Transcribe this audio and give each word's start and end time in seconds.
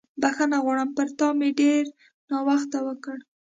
بښنه 0.21 0.57
غواړم، 0.63 0.89
پر 0.97 1.07
تا 1.19 1.27
مې 1.39 1.49
ډېر 1.59 1.83
ناوخته 2.29 2.77
وکړ. 2.87 3.17